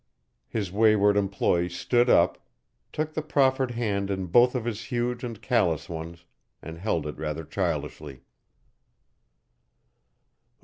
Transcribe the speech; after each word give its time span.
His 0.49 0.71
wayward 0.71 1.15
employee 1.15 1.69
stood 1.69 2.09
up, 2.09 2.39
took 2.91 3.13
the 3.13 3.21
proffered 3.21 3.69
hand 3.69 4.09
in 4.09 4.25
both 4.25 4.55
of 4.55 4.65
his 4.65 4.85
huge 4.85 5.23
and 5.23 5.39
callous 5.39 5.87
ones, 5.87 6.25
and 6.59 6.79
held 6.79 7.05
it 7.05 7.19
rather 7.19 7.43
childishly. 7.45 8.23